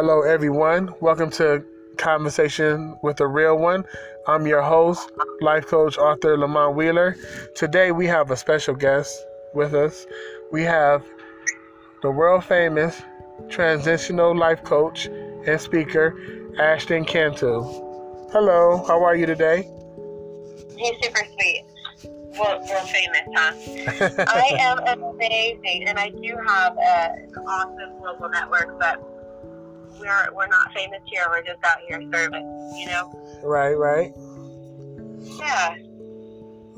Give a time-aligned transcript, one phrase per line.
[0.00, 0.94] Hello, everyone.
[1.00, 1.64] Welcome to
[1.96, 3.82] Conversation with a Real One.
[4.28, 7.16] I'm your host, life coach Arthur Lamont Wheeler.
[7.56, 10.06] Today, we have a special guest with us.
[10.52, 11.04] We have
[12.02, 13.02] the world famous
[13.48, 16.16] transitional life coach and speaker,
[16.60, 17.64] Ashton Cantu.
[18.30, 19.68] Hello, how are you today?
[20.76, 21.64] He's super sweet.
[22.38, 24.24] World, world famous, huh?
[24.28, 29.17] I am amazing, and I do have a, an awesome global network, but
[30.00, 31.24] we're we're not famous here.
[31.28, 33.10] We're just out here serving, you know.
[33.42, 34.12] Right, right.
[35.38, 35.74] Yeah.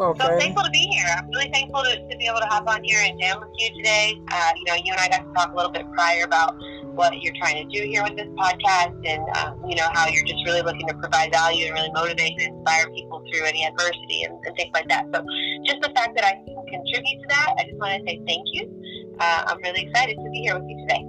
[0.00, 0.24] Okay.
[0.24, 1.04] So I'm thankful to be here.
[1.14, 3.68] I'm really thankful to, to be able to hop on here and jam with you
[3.76, 4.18] today.
[4.32, 6.56] Uh, you know, you and I got to talk a little bit prior about
[6.94, 10.24] what you're trying to do here with this podcast and, um, you know, how you're
[10.24, 14.22] just really looking to provide value and really motivate and inspire people through any adversity
[14.24, 15.04] and, and things like that.
[15.12, 15.22] So
[15.64, 18.46] just the fact that I can contribute to that, I just want to say thank
[18.52, 18.72] you.
[19.20, 21.04] Uh, I'm really excited to be here with you today.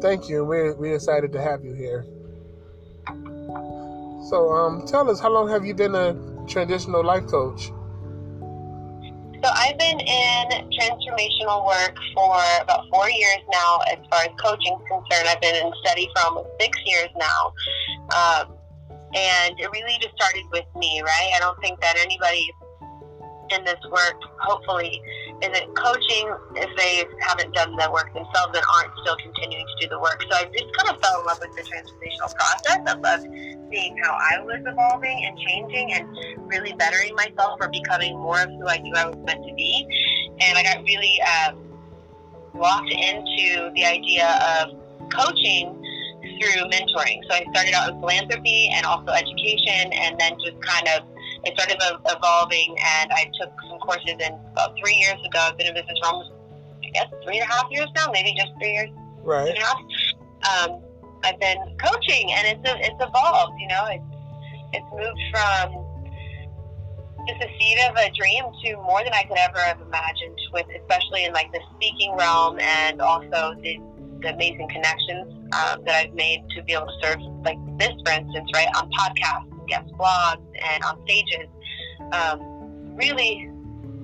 [0.00, 0.44] Thank you.
[0.44, 2.06] We're, we're excited to have you here.
[4.28, 6.14] So, um, tell us, how long have you been a
[6.46, 7.72] transitional life coach?
[9.42, 13.78] So I've been in transformational work for about four years now.
[13.86, 17.52] As far as coaching is concerned, I've been in study for almost six years now.
[18.10, 18.58] Um,
[19.14, 21.30] and it really just started with me, right?
[21.36, 22.50] I don't think that anybody
[23.52, 25.00] in this work, hopefully,
[25.42, 29.88] isn't coaching if they haven't done the work themselves and aren't still continuing to do
[29.88, 30.22] the work.
[30.28, 32.80] So I just kind of fell in love with the transformational process.
[32.86, 33.26] I loved
[33.70, 38.50] seeing how I was evolving and changing and really bettering myself or becoming more of
[38.50, 39.86] who I knew I was meant to be.
[40.40, 41.68] And I got really um,
[42.54, 44.26] locked into the idea
[44.58, 44.74] of
[45.10, 45.74] coaching
[46.22, 47.20] through mentoring.
[47.28, 51.02] So I started out in philanthropy and also education, and then just kind of
[51.44, 55.38] it started evolving, and I took some courses And about three years ago.
[55.38, 56.32] I've been in business for almost,
[56.84, 58.90] I guess, three and a half years now, maybe just three years.
[59.22, 59.48] Right.
[59.48, 59.78] And a half.
[60.48, 60.82] Um,
[61.24, 63.54] I've been coaching, and it's it's evolved.
[63.60, 64.04] You know, it's
[64.72, 65.84] it's moved from
[67.26, 70.38] just a seed of a dream to more than I could ever have imagined.
[70.52, 73.78] With especially in like the speaking realm, and also the
[74.22, 78.12] the amazing connections um, that I've made to be able to serve like this, for
[78.12, 81.48] instance, right on podcasts guest blogs and on stages.
[82.12, 83.48] Um, really,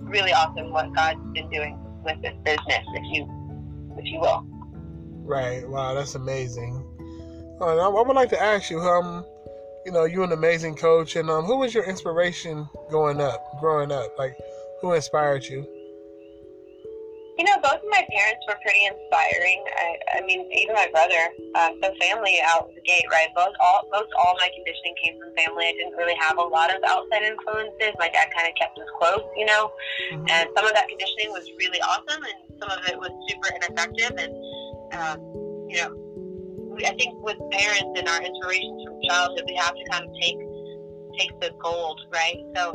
[0.03, 4.47] really awesome what God's been doing with this business, if you, if you will.
[5.25, 5.67] Right.
[5.69, 6.85] Wow, that's amazing.
[7.61, 9.25] Uh, I would like to ask you, um,
[9.87, 13.93] you know, you're an amazing coach, and um, who was your inspiration going up, growing
[13.93, 14.19] up?
[14.19, 14.37] Like,
[14.81, 15.67] who inspired you?
[17.39, 19.59] You know, both of my parents were pretty inspiring.
[19.75, 21.19] I, I mean, even my brother.
[21.55, 23.27] Uh, so family out the gate, right?
[23.34, 25.67] Most all most all my conditioning came from family.
[25.67, 27.91] I didn't really have a lot of outside influences.
[27.99, 29.72] My dad kind of kept us close, you know.
[30.12, 30.31] Mm-hmm.
[30.31, 34.15] And some of that conditioning was really awesome, and some of it was super ineffective.
[34.15, 34.33] And
[34.95, 35.19] um,
[35.66, 35.91] you know,
[36.71, 40.15] we, I think with parents and our inspirations from childhood, we have to kind of
[40.22, 40.39] take
[41.19, 42.43] take the gold, right?
[42.56, 42.75] So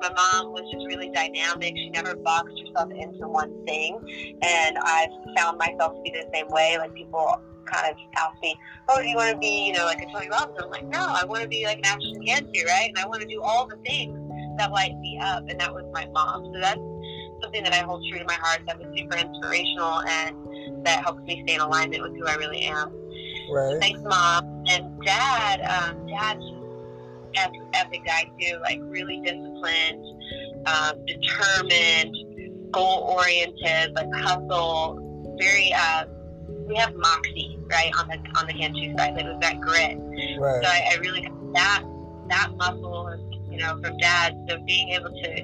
[0.00, 1.76] my mom was just really dynamic.
[1.76, 3.98] She never boxed herself into one thing.
[4.42, 6.76] And I've found myself to be the same way.
[6.78, 8.56] Like people kind of ask me,
[8.88, 10.58] oh, do you want to be, you know, like a Tony Robbins?
[10.62, 12.88] I'm like, no, I want to be like an Ashton Cantu, right?
[12.88, 14.18] And I want to do all the things
[14.58, 15.44] that light me up.
[15.48, 16.50] And that was my mom.
[16.52, 16.80] So that's
[17.42, 21.22] something that I hold true to my heart that was super inspirational and that helps
[21.22, 22.90] me stay in alignment with who I really am.
[23.50, 23.72] Right.
[23.72, 24.64] So thanks, mom.
[24.68, 26.38] And dad, um, dad
[27.36, 30.04] epic guy too, like really disciplined,
[30.66, 35.72] um, determined, goal oriented, like hustle, very.
[35.72, 36.04] Uh,
[36.66, 39.14] we have moxie, right, on the on the Cantu side.
[39.14, 39.96] Like it was that grit.
[40.38, 40.62] Right.
[40.62, 41.82] So I, I really that
[42.28, 44.36] that muscle, you know, from dad.
[44.48, 45.42] So being able to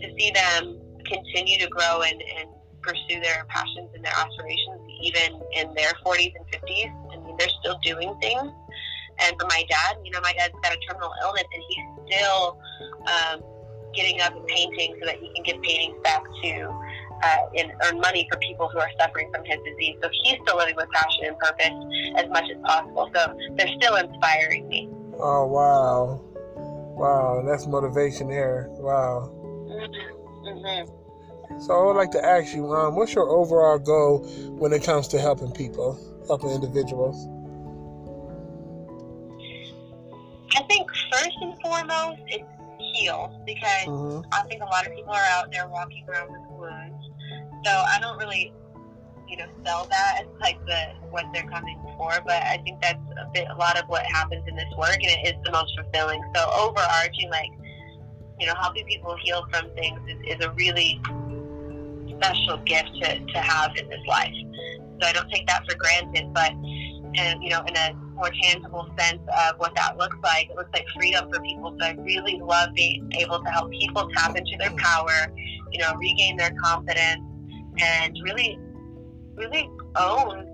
[0.00, 2.48] to see them continue to grow and, and
[2.82, 7.12] pursue their passions and their aspirations, even in their 40s and 50s.
[7.12, 8.52] I mean, they're still doing things
[9.22, 12.58] and for my dad, you know, my dad's got a terminal illness and he's still
[13.06, 13.42] um,
[13.94, 16.68] getting up and painting so that he can give paintings back to
[17.22, 19.96] uh, and earn money for people who are suffering from his disease.
[20.02, 21.74] So he's still living with passion and purpose
[22.16, 23.10] as much as possible.
[23.14, 24.88] So they're still inspiring me.
[25.18, 26.20] Oh, wow.
[26.96, 28.68] Wow, that's motivation there.
[28.72, 29.30] Wow.
[29.32, 30.48] Mm-hmm.
[30.48, 31.60] Mm-hmm.
[31.60, 34.20] So I would like to ask you, um, what's your overall goal
[34.58, 35.98] when it comes to helping people,
[36.28, 37.26] helping individuals?
[40.56, 42.44] I think first and foremost, it's
[42.94, 44.20] heal because mm-hmm.
[44.32, 47.04] I think a lot of people are out there walking around with wounds.
[47.64, 48.52] So I don't really,
[49.28, 52.98] you know, sell that as like the what they're coming for, but I think that's
[53.20, 55.78] a bit a lot of what happens in this work, and it is the most
[55.78, 56.22] fulfilling.
[56.34, 57.50] So overarching, like,
[58.38, 61.00] you know, helping people heal from things is, is a really
[62.16, 64.34] special gift to, to have in this life.
[65.00, 66.52] So I don't take that for granted, but
[67.16, 70.50] and you know, in a more tangible sense of what that looks like.
[70.50, 71.74] It looks like freedom for people.
[71.80, 75.32] So I really love being able to help people tap into their power,
[75.72, 77.22] you know, regain their confidence,
[77.80, 78.58] and really,
[79.34, 80.46] really own,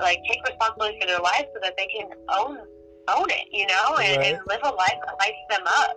[0.00, 2.58] like take responsibility for their lives so that they can own
[3.08, 4.34] own it, you know, and, right.
[4.34, 5.96] and live a life that lights them up.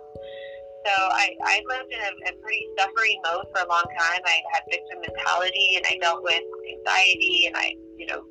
[0.86, 4.20] So I, I lived in a, a pretty suffering mode for a long time.
[4.24, 8.22] I had victim mentality and I dealt with anxiety and I, you know,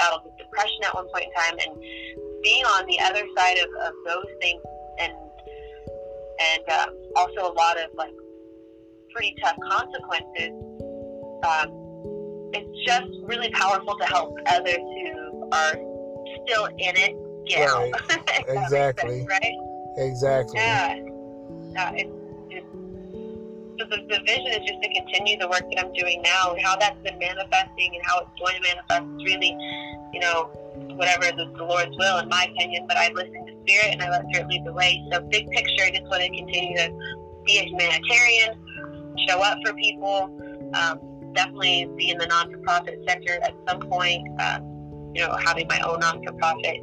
[0.00, 1.56] battled with depression at one point in time.
[1.60, 1.76] And
[2.42, 4.62] being on the other side of, of those things
[4.98, 5.12] and
[6.40, 8.14] and um, also a lot of like
[9.12, 10.56] pretty tough consequences,
[11.44, 11.68] um,
[12.54, 15.74] it's just really powerful to help others who are
[16.46, 17.14] still in it
[17.46, 17.92] get right.
[18.10, 18.48] out.
[18.48, 19.18] exactly.
[19.18, 19.56] Sense, right?
[19.98, 20.60] Exactly.
[20.60, 20.96] Yeah.
[21.78, 22.10] Uh, it's,
[23.80, 26.60] so the, the vision is just to continue the work that I'm doing now and
[26.62, 29.56] how that's been manifesting and how it's going to manifest really,
[30.12, 30.44] you know,
[30.96, 32.86] whatever is the Lord's will, in my opinion.
[32.88, 35.02] But I listened to Spirit and I let Spirit lead the way.
[35.12, 36.90] So, big picture, I just want to continue to
[37.44, 38.54] be a humanitarian,
[39.28, 40.30] show up for people,
[40.74, 44.26] um, definitely be in the non for profit sector at some point.
[44.40, 44.66] Um,
[45.14, 46.76] you know, having my own non for profit,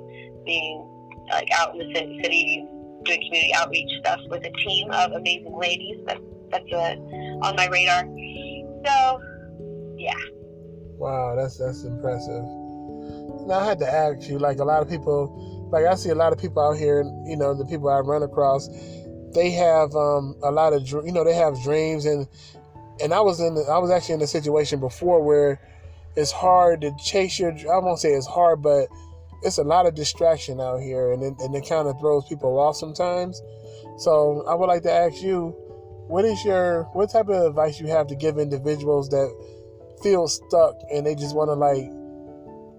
[0.45, 0.87] being
[1.31, 2.65] like out in the city,
[3.03, 5.97] doing community outreach stuff with a team of amazing ladies.
[6.05, 6.21] That's
[6.51, 6.95] that's uh,
[7.43, 8.03] on my radar.
[8.85, 9.21] So,
[9.97, 10.13] yeah.
[10.97, 12.43] Wow, that's that's impressive.
[13.47, 16.15] Now I had to ask you, like a lot of people, like I see a
[16.15, 18.67] lot of people out here, you know, the people I run across,
[19.33, 22.27] they have um, a lot of, you know, they have dreams, and
[23.01, 25.61] and I was in, the, I was actually in a situation before where
[26.15, 28.87] it's hard to chase your, I won't say it's hard, but
[29.43, 32.59] it's a lot of distraction out here, and it, and it kind of throws people
[32.59, 33.41] off sometimes.
[33.99, 35.55] So I would like to ask you,
[36.07, 39.29] what is your what type of advice you have to give individuals that
[40.01, 41.91] feel stuck and they just want to like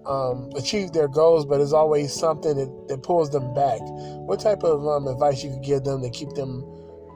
[0.09, 3.79] um, achieve their goals, but it's always something that, that pulls them back.
[4.25, 6.65] What type of um, advice you could give them to keep them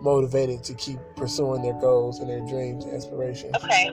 [0.01, 3.55] motivated to keep pursuing their goals and their dreams, and aspirations?
[3.55, 3.89] Okay.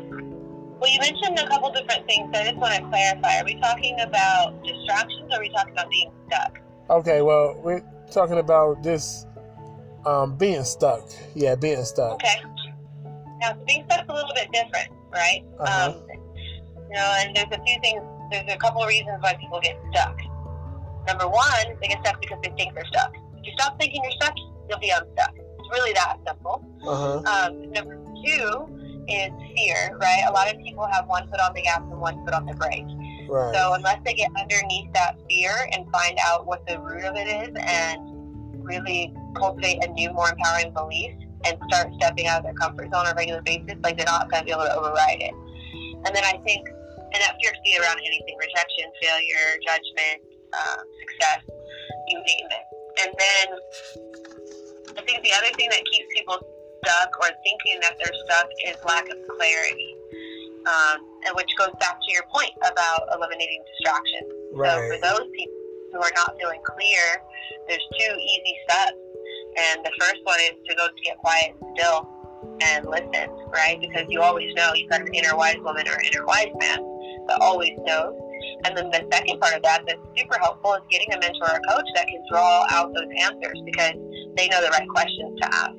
[0.81, 3.41] Well, you mentioned a couple different things, so I just want to clarify.
[3.41, 6.59] Are we talking about distractions or are we talking about being stuck?
[6.89, 9.27] Okay, well, we're talking about this
[10.07, 11.09] um, being stuck.
[11.35, 12.15] Yeah, being stuck.
[12.15, 12.43] Okay.
[13.41, 15.45] Now, being stuck is a little bit different, right?
[15.59, 15.93] Uh-huh.
[15.93, 16.03] Um,
[16.91, 19.79] you know, and there's a few things, there's a couple of reasons why people get
[19.91, 20.17] stuck.
[21.07, 23.15] Number one, they get stuck because they think they're stuck.
[23.39, 24.35] If you stop thinking you're stuck,
[24.69, 25.35] you'll be unstuck.
[25.37, 26.65] It's really that simple.
[26.87, 27.23] Uh-huh.
[27.27, 28.81] Um, number two,
[29.11, 30.25] is fear, right?
[30.29, 32.55] A lot of people have one foot on the gas and one foot on the
[32.55, 32.87] brake.
[33.29, 33.55] Right.
[33.55, 37.27] So unless they get underneath that fear and find out what the root of it
[37.27, 41.13] is and really cultivate a new, more empowering belief
[41.45, 44.31] and start stepping out of their comfort zone on a regular basis, like they're not
[44.31, 45.35] going to be able to override it.
[46.05, 46.69] And then I think,
[47.13, 50.19] and that fear can be around anything, rejection, failure, judgment,
[50.55, 51.43] um, success,
[52.09, 52.67] you name it.
[53.03, 53.47] And then
[54.99, 56.39] I think the other thing that keeps people
[56.85, 59.97] stuck or thinking that they're stuck is lack of clarity.
[60.61, 64.29] Um, and which goes back to your point about eliminating distractions.
[64.53, 64.69] Right.
[64.69, 65.61] So for those people
[65.93, 67.05] who are not feeling clear,
[67.67, 69.01] there's two easy steps.
[69.57, 72.09] And the first one is to go to get quiet and still
[72.61, 73.81] and listen, right?
[73.81, 76.79] Because you always know you've got an inner wise woman or inner wise man
[77.29, 78.15] that always knows.
[78.65, 81.57] And then the second part of that that's super helpful is getting a mentor or
[81.57, 83.95] a coach that can draw out those answers because
[84.37, 85.79] they know the right questions to ask.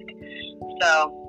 [0.82, 1.22] So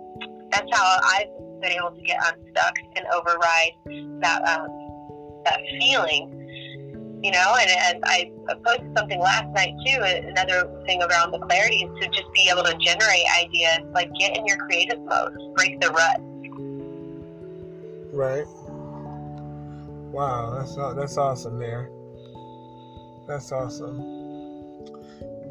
[0.50, 1.28] that's how I've
[1.60, 3.72] been able to get unstuck and override
[4.20, 4.68] that um,
[5.44, 6.38] that feeling.
[7.22, 8.32] You know, and, and I
[8.66, 10.02] posted something last night too.
[10.02, 14.36] Another thing around the clarity is to just be able to generate ideas, like get
[14.36, 16.20] in your creative mode, break the rut.
[18.12, 18.46] Right.
[20.12, 21.88] Wow, that's that's awesome there.
[23.26, 23.98] That's awesome.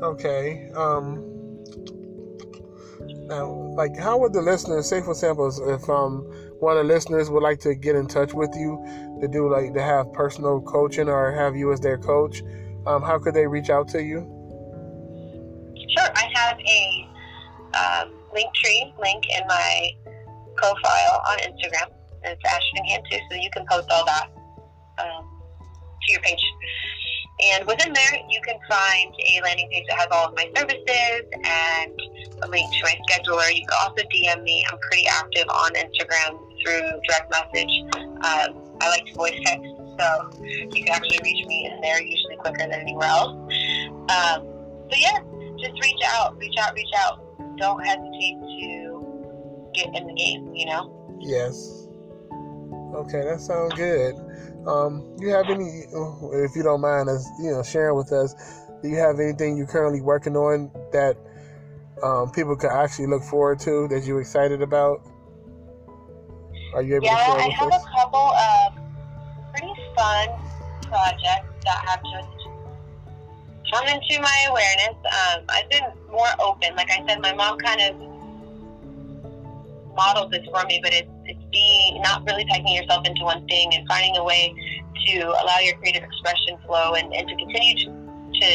[0.03, 0.69] Okay.
[0.75, 1.27] Um
[3.25, 6.21] now, like, how would the listeners, say for example, if um
[6.59, 8.77] one of the listeners would like to get in touch with you
[9.19, 12.43] to do like to have personal coaching or have you as their coach,
[12.85, 14.19] um, how could they reach out to you?
[15.97, 17.09] Sure, I have a
[17.73, 19.89] um, Linktree link in my
[20.55, 21.89] profile on Instagram.
[22.23, 24.29] It's Ashton Cantu, so you can post all that
[25.01, 25.27] um,
[26.05, 26.43] to your page.
[27.41, 31.23] And within there, you can find a landing page that has all of my services
[31.33, 31.91] and
[32.43, 33.49] a link to my scheduler.
[33.53, 34.63] You can also DM me.
[34.71, 37.71] I'm pretty active on Instagram through direct message.
[37.97, 39.65] Um, I like to voice text,
[39.97, 43.33] so you can actually reach me in there usually quicker than anywhere else.
[44.11, 44.45] Um,
[44.91, 45.19] so yeah,
[45.57, 47.57] just reach out, reach out, reach out.
[47.57, 50.53] Don't hesitate to get in the game.
[50.53, 51.17] You know.
[51.19, 51.87] Yes.
[52.93, 54.15] Okay, that sounds good.
[54.67, 55.85] Um, you have any,
[56.45, 58.35] if you don't mind, us you know sharing with us?
[58.81, 61.17] Do you have anything you're currently working on that
[62.03, 65.01] um, people can actually look forward to that you're excited about?
[66.73, 67.83] Are you able yeah, to share I with have us?
[67.83, 68.73] a couple of
[69.53, 70.27] pretty fun
[70.83, 72.41] projects that have just
[73.73, 74.95] come into my awareness.
[75.05, 76.75] Um, I've been more open.
[76.75, 77.95] Like I said, my mom kind of
[79.95, 81.09] modeled this for me, but it's
[81.51, 84.53] being not really pegging yourself into one thing and finding a way
[85.07, 87.87] to allow your creative expression flow and, and to continue to,
[88.39, 88.47] to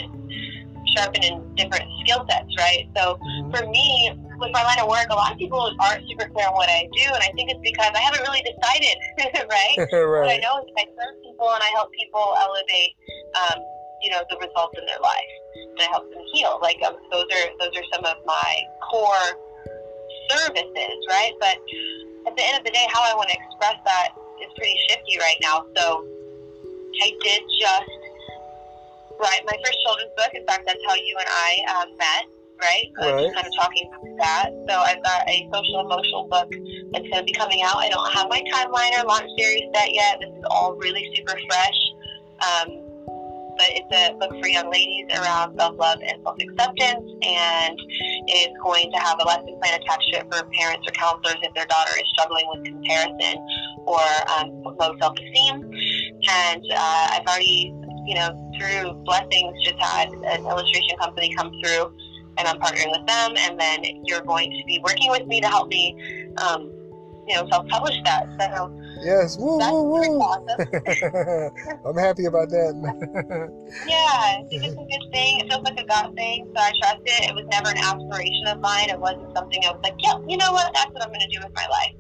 [0.97, 2.89] sharpen in different skill sets, right?
[2.97, 3.51] So Mhm.
[3.57, 6.55] for me, with my line of work, a lot of people aren't super clear on
[6.55, 8.97] what I do, and I think it's because I haven't really decided,
[9.51, 9.77] right?
[10.23, 12.93] What I know is I serve people and I help people elevate,
[13.35, 13.65] um,
[14.03, 16.59] you know, the results in their life, and I help them heal.
[16.63, 18.53] Like um, those are those are some of my
[18.91, 19.29] core
[20.31, 21.33] services, right?
[21.41, 21.59] But
[22.27, 24.09] at the end of the day, how I want to express that
[24.43, 25.65] is pretty shifty right now.
[25.77, 26.05] So
[27.03, 27.91] I did just
[29.21, 30.31] write my first children's book.
[30.35, 32.25] In fact, that's how you and I um, met,
[32.61, 32.87] right?
[32.99, 33.23] Uh, Right.
[33.25, 34.47] Just kind of talking about that.
[34.69, 36.51] So I've got a social emotional book
[36.93, 37.77] that's going to be coming out.
[37.77, 40.19] I don't have my timeline or launch series set yet.
[40.21, 41.81] This is all really super fresh.
[42.43, 42.86] Um,
[43.57, 47.77] but it's a book for young ladies around self-love and self-acceptance, and
[48.29, 51.53] it's going to have a lesson plan attached to it for parents or counselors if
[51.55, 53.37] their daughter is struggling with comparison
[53.87, 54.05] or
[54.37, 55.57] um, low self-esteem.
[56.29, 57.73] And uh, I've already,
[58.07, 61.93] you know, through blessings, just had an illustration company come through,
[62.39, 63.35] and I'm partnering with them.
[63.37, 65.97] And then you're going to be working with me to help me,
[66.39, 66.71] um,
[67.27, 68.27] you know, self-publish that.
[68.39, 68.71] So
[69.03, 69.37] Yes.
[69.39, 70.21] Woo, that's woo, pretty woo.
[70.21, 71.81] awesome.
[71.87, 72.73] I'm happy about that.
[73.87, 75.41] Yeah, it's a good thing.
[75.41, 77.31] It feels like a God thing, so I trust it.
[77.31, 78.91] It was never an aspiration of mine.
[78.91, 80.73] It wasn't something I was like, yeah, you know what?
[80.75, 81.95] That's what I'm going to do with my life.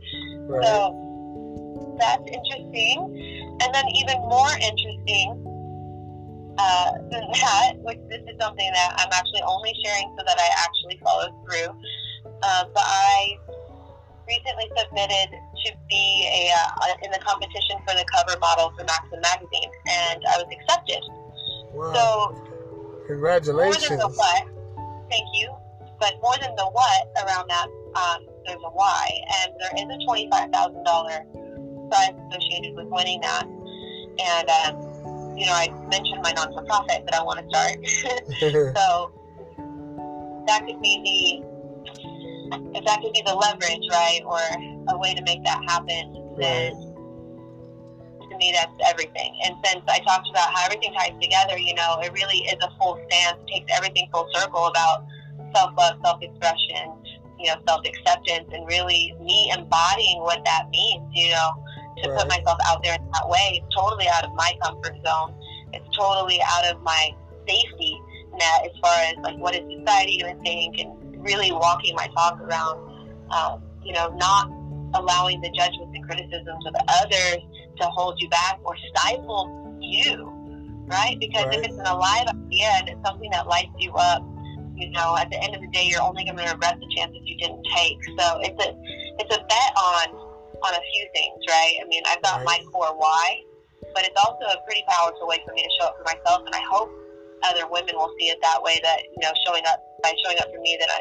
[0.50, 0.64] right.
[0.66, 3.56] So that's interesting.
[3.62, 5.36] And then even more interesting
[6.58, 10.48] uh, than that, which this is something that I'm actually only sharing so that I
[10.58, 11.70] actually follow through.
[12.42, 13.38] Uh, but I
[14.28, 15.28] recently submitted
[15.64, 20.22] to be a uh, in the competition for the cover model for Maxim magazine, and
[20.28, 21.02] I was accepted.
[21.72, 21.92] wow.
[21.94, 24.00] So more than Congratulations.
[24.00, 24.42] the what,
[25.10, 25.54] thank you,
[26.00, 29.08] but more than the what around that, um, there's a why,
[29.42, 31.24] and there is a twenty-five thousand dollar
[31.90, 33.46] prize associated with winning that.
[33.46, 37.76] And um, you know, I mentioned my non-for-profit that I want to start,
[38.76, 39.12] so
[40.46, 41.56] that could be the
[42.74, 44.40] if that could be the leverage, right, or
[44.88, 46.72] a way to make that happen, then
[48.30, 49.38] to me that's everything.
[49.44, 52.70] And since I talked about how everything ties together, you know, it really is a
[52.78, 55.06] full stance, takes everything full circle about
[55.54, 56.92] self love, self expression,
[57.38, 61.50] you know, self acceptance, and really me embodying what that means, you know,
[62.02, 62.18] to Right.
[62.18, 63.62] put myself out there in that way.
[63.62, 65.34] It's totally out of my comfort zone.
[65.72, 67.10] It's totally out of my
[67.48, 67.96] safety
[68.38, 72.06] net as far as like what is society going to think and really walking my
[72.08, 72.76] talk around,
[73.30, 74.50] um, you know, not
[74.94, 77.38] allowing the judgments and criticisms of others
[77.80, 80.30] to hold you back or stifle you,
[80.88, 81.16] right?
[81.20, 81.58] Because Right.
[81.58, 84.22] if it's an alive idea and it's something that lights you up,
[84.76, 87.20] you know, at the end of the day, you're only going to regret the chances
[87.24, 87.96] you didn't take.
[88.18, 88.70] So it's a
[89.18, 90.06] it's a bet on
[90.62, 91.74] on a few things, right?
[91.80, 92.44] I mean, I've got Right.
[92.44, 93.40] my core why,
[93.94, 96.54] but it's also a pretty powerful way for me to show up for myself, and
[96.54, 96.90] I hope
[97.44, 98.80] other women will see it that way.
[98.82, 101.00] That you know, showing up by showing up for me, that I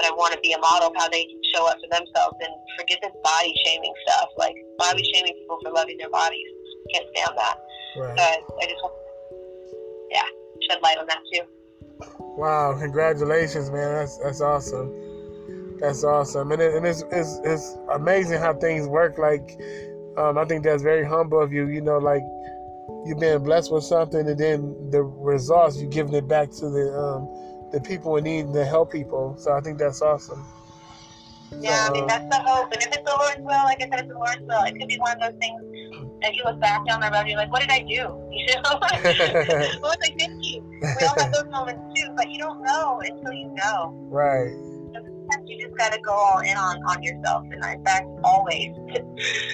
[0.00, 2.36] that I want to be a model of how they can show up for themselves
[2.40, 4.28] and forget this body shaming stuff.
[4.38, 6.48] Like why are we shaming people for loving their bodies,
[6.94, 7.56] can't stand that.
[7.96, 8.16] right.
[8.16, 8.94] So I just want,
[10.10, 10.28] yeah,
[10.68, 11.44] shed light on that too.
[12.40, 13.92] Wow, congratulations, man.
[13.92, 15.76] That's that's awesome.
[15.80, 16.52] That's awesome.
[16.52, 19.18] And, it, and it's, it's it's amazing how things work.
[19.18, 19.58] Like,
[20.16, 21.68] um, I think that's very humble of you.
[21.68, 22.22] You know, like
[23.04, 26.92] you've been blessed with something, and then the results you're giving it back to the
[26.96, 29.36] um, the people in need and to help people.
[29.38, 30.44] So I think that's awesome.
[31.60, 32.72] Yeah, I mean that's the hope.
[32.72, 34.62] And if it's the Lord's will, like I said, it's the Lord's will.
[34.64, 35.62] It could be one of those things
[36.22, 38.16] that you look back down the road and you're like, what did I do?
[38.40, 40.80] You know, what was I thinking?
[40.80, 43.94] We all have those moments too, but you don't know until you know.
[44.10, 44.50] right,
[44.94, 48.70] Sometimes you just got to go all in on on yourself, and in fact, always.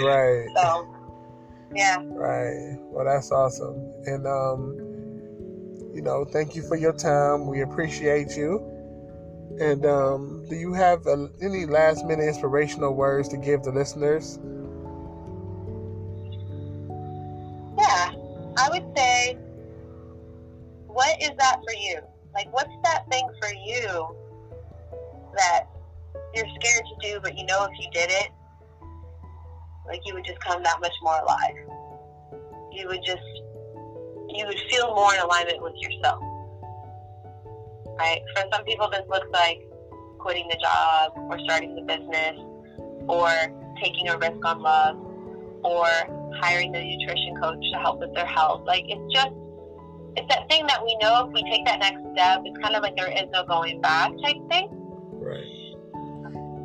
[0.01, 0.89] right, So,
[1.75, 1.97] yeah.
[2.11, 2.77] right.
[2.91, 3.93] Well, that's awesome.
[4.07, 4.96] And um,
[5.97, 7.47] you know, thank you for your time.
[7.47, 8.61] We appreciate you.
[9.59, 14.39] And um, do you have uh any last minute inspirational words to give the listeners?
[17.79, 18.13] Yeah,
[18.59, 19.39] I would say,
[20.87, 22.01] what is that for you?
[22.35, 24.15] Like, what's that thing for you
[25.35, 25.65] that
[26.35, 28.29] you're scared to do, but you know if you did it,
[29.87, 31.57] like you would just come that much more alive?
[32.77, 33.23] you would just
[34.37, 36.23] you would feel more in alignment with yourself.
[37.99, 38.21] Right?
[38.35, 39.61] For some people this looks like
[40.19, 42.37] quitting the job or starting the business
[43.09, 43.31] or
[43.83, 44.97] taking a risk on love
[45.65, 45.87] or
[46.41, 48.63] hiring the nutrition coach to help with their health.
[48.67, 49.33] Like it's just
[50.17, 52.83] it's that thing that we know if we take that next step, it's kind of
[52.83, 54.69] like there is no going back type thing.
[55.13, 55.67] Right.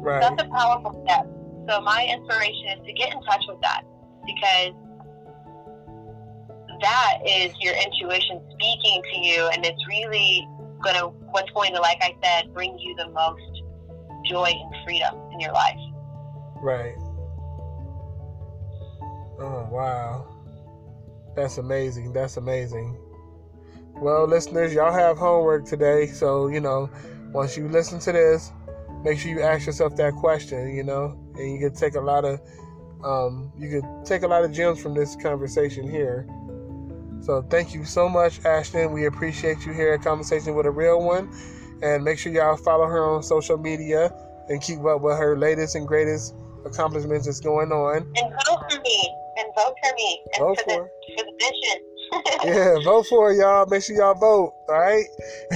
[0.01, 0.22] Right.
[0.22, 1.28] That's a powerful step.
[1.70, 3.84] So my inspiration is to get in touch with that
[4.25, 4.74] because
[6.81, 10.47] that is your intuition speaking to you and it's really
[10.83, 13.41] going to what's going to like I said bring you the most
[14.25, 15.77] joy and freedom in your life.
[16.61, 16.95] Right.
[19.39, 20.27] Oh, wow.
[21.35, 22.13] That's amazing.
[22.13, 22.97] That's amazing.
[23.95, 26.07] Well, listeners, y'all have homework today.
[26.07, 26.89] So, you know,
[27.31, 28.51] once you listen to this,
[29.03, 32.25] make sure you ask yourself that question, you know, and you can take a lot
[32.25, 32.39] of,
[33.03, 36.27] um, you can take a lot of gems from this conversation here.
[37.22, 38.92] So thank you so much, Ashton.
[38.92, 41.32] We appreciate you here at Conversation with a Real One.
[41.84, 44.12] And make sure y'all follow her on social media
[44.50, 46.36] and keep up with her latest and greatest
[46.66, 47.98] accomplishments that's going on.
[47.98, 49.16] And vote for me.
[49.38, 50.22] And vote for me.
[50.34, 51.92] And vote for, for, the, for the vision.
[52.44, 53.66] yeah, vote for it, y'all.
[53.68, 54.54] Make sure y'all vote.
[54.68, 55.06] All right.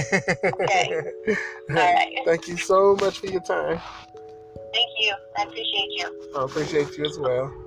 [0.06, 1.12] okay.
[1.70, 2.18] All right.
[2.24, 3.80] Thank you so much for your time.
[4.72, 5.14] Thank you.
[5.38, 6.30] I appreciate you.
[6.36, 7.65] I appreciate you as well.